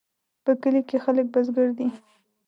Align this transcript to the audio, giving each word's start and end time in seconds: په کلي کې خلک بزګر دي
په 0.43 0.51
کلي 0.61 0.81
کې 0.89 0.97
خلک 1.05 1.25
بزګر 1.33 1.69
دي 1.77 1.87